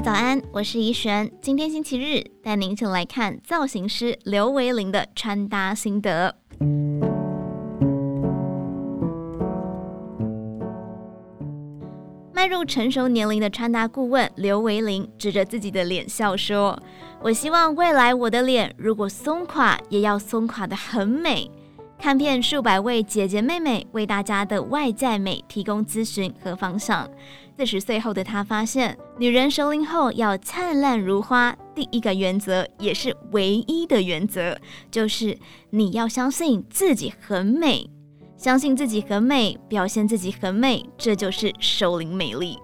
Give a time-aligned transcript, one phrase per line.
[0.00, 1.28] 早安，我是怡璇。
[1.40, 6.36] 今天星期日，带您一起来看造型师刘维伶的穿搭心得。
[12.32, 16.80] 迈入成熟年龄的穿搭顾问刘维伶指着自己的脸笑说
[17.20, 21.50] ：“我希望未来我的脸如果松垮，也要松垮的很美。”
[22.00, 27.10] 看遍数百位姐姐妹妹为大家的外在美提供咨询和方向。
[27.58, 34.56] 四十岁后的她发现，女人熟龄后要灿烂如花，第一个原则也是唯一的原则，
[34.92, 35.36] 就是
[35.70, 37.90] 你要相信自己很美，
[38.36, 42.56] 相信自己很美，表现自己很美，这就是熟龄美丽。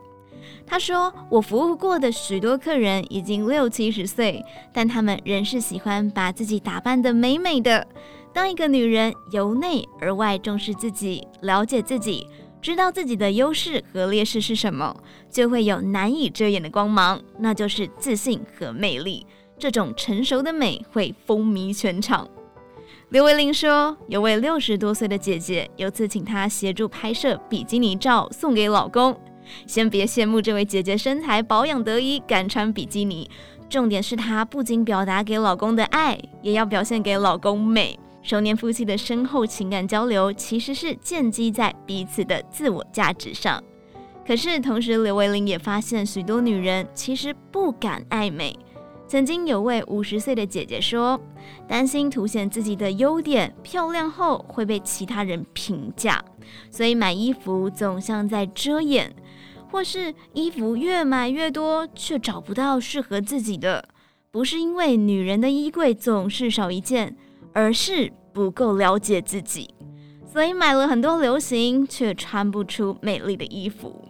[0.65, 4.43] 她说：“我服务过的许多客人已经六七十岁，
[4.73, 7.85] 但他们仍是喜欢把自己打扮得美美的。”
[8.35, 12.27] 当一个女人由内而外重视自己，了解自己，
[12.61, 14.95] 知道自己的优势和劣势是什么，
[15.31, 19.25] 就会有难以遮掩的光芒，那就是自信和魅力。
[19.57, 22.29] 这种成熟的美会风靡全场。
[23.11, 29.17] 刘维玲说，有位六十多岁的姐姐，有次请她协助拍摄比基尼照送给老公。
[29.65, 33.31] 先别羡慕这位姐姐身材保养得宜，敢穿比基尼，
[33.69, 37.97] 重点是她不仅表达给老公的爱，也要表现给老公美。
[38.25, 43.63] 熟年夫妻的深厚情感交流，其实是建基在彼此的自我价值上。
[44.27, 48.59] 可是，同时刘维玲也发现，许多女人其实不敢爱美。
[49.07, 51.21] 曾经有位五十岁的姐姐说，
[51.69, 56.25] 担心凸显自己的优点，漂亮后会被其他人评价，
[56.71, 59.15] 所以买衣服总像在遮掩，
[59.71, 63.87] 或是衣服越买越多，却找不到适合自己的。
[64.31, 67.15] 不是因为女人的衣柜总是少一件。
[67.55, 69.73] 而是不够了解自己，
[70.31, 74.07] 所以买了很多流行却穿不出美丽的衣服。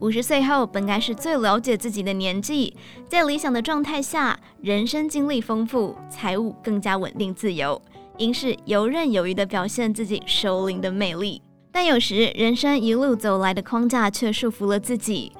[0.00, 7.80] 五十岁后本该是最了解自己的年纪，在理想的状态下，人生经历丰富，财务更加稳定自由，
[8.18, 11.40] 应是游刃有余地表现自己熟龄的魅力。
[11.70, 15.30] 但有时人生一路走来的框架却束缚了自己。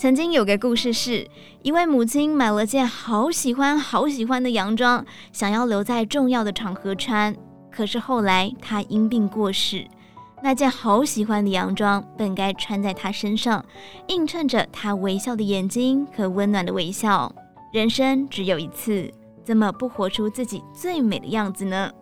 [0.00, 1.28] 曾经有个故事是，
[1.60, 7.36] 一位母亲买了件好喜欢、好喜欢的洋装，想要留在重要的场合穿。
[7.70, 9.86] 可是后来她因病过世，
[10.42, 13.62] 那件好喜欢的洋装本该穿在她身上，
[14.06, 17.30] 映衬着她微笑的眼睛和温暖的微笑。
[17.70, 19.12] 人生只有一次，
[19.44, 21.92] 怎么不活出自己最美的样子呢？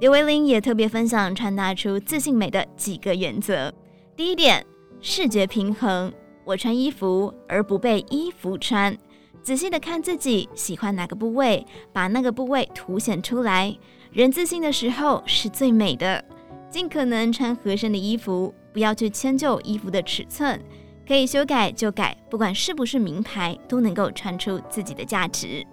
[0.00, 3.72] 刘维玲也特别分享穿搭出自信美的几个原则。
[4.16, 4.66] 第一点，
[5.00, 6.12] 视觉平衡。
[6.44, 8.96] 我穿衣服而不被衣服穿，
[9.42, 13.76] 仔细的看自己喜欢哪个部位，把那个部位凸显出来。
[14.12, 16.24] 人自信的时候是最美的，
[16.70, 20.60] 尽可能穿合身的衣服，不要去迁就衣服的尺寸，
[21.08, 25.66] 可以修改就改，不管是不是名牌，都能够穿出自己的价值。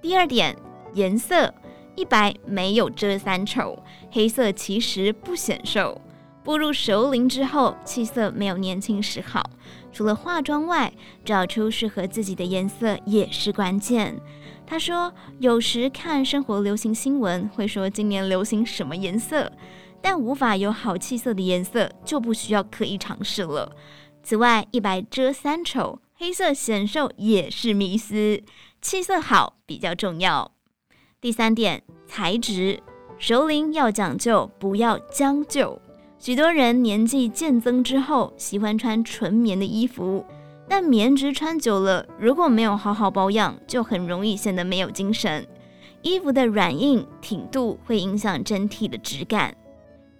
[0.00, 0.56] 第二点，
[0.94, 1.52] 颜色，
[1.96, 3.76] 一白没有遮三丑，
[4.10, 6.00] 黑色其实不显瘦。
[6.42, 9.50] 步入熟龄之后，气色没有年轻时好。
[9.92, 10.92] 除了化妆外，
[11.24, 14.18] 找出适合自己的颜色也是关键。
[14.66, 19.50] 他说，有时看生活流行新闻，会说今年流行什么颜色，
[20.00, 23.72] 但无法有好气色的颜色，就不需要刻意尝试了。
[24.22, 28.42] 此外，一白遮三丑，黑色显瘦也是迷思，
[28.80, 30.52] 气色好比较重要。
[31.20, 32.80] 第三点，材质，
[33.18, 35.80] 熟龄要讲究，不要将就。
[36.20, 40.24] 许多人年纪渐增之后，喜欢穿纯棉的衣服，
[40.68, 45.46] 但棉质穿久了，如果没有好好保养，就很容易显得没有精神。
[46.02, 49.54] 衣服的软硬挺度会影响整体的质感。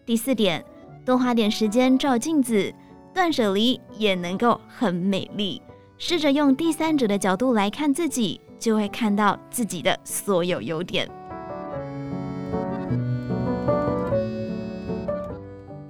[0.06, 0.64] 第四点，
[1.04, 2.72] 多花点时间照镜子，
[3.12, 5.60] 断舍离也能够很美丽。
[5.98, 11.08] 试着用第三者的角度来看自己，就会看到自己的所有优点。